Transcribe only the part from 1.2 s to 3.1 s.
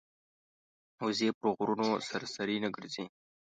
پر غرونو سرسري نه ګرځي